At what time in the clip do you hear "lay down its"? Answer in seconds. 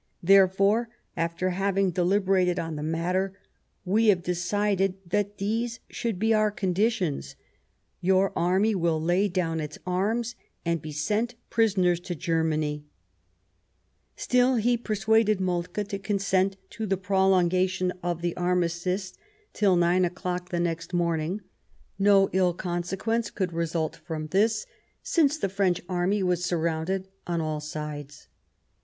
8.99-9.77